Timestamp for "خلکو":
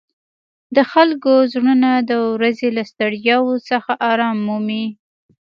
0.91-1.33